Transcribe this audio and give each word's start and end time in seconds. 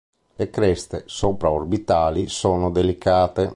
Le 0.35 0.49
creste 0.49 1.03
sopra-orbitali 1.05 2.27
sono 2.27 2.71
delicate. 2.71 3.49